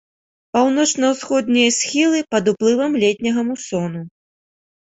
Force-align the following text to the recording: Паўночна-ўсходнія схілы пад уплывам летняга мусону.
Паўночна-ўсходнія 0.57 1.75
схілы 1.79 2.23
пад 2.31 2.43
уплывам 2.53 2.91
летняга 3.05 3.41
мусону. 3.51 4.01